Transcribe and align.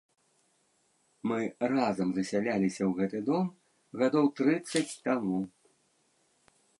Мы 1.31 1.39
разам 1.73 2.09
засяляліся 2.15 2.83
ў 2.87 2.91
гэты 3.01 3.19
дом 3.27 3.45
гадоў 4.01 4.25
трыццаць 4.39 4.97
таму. 5.09 5.39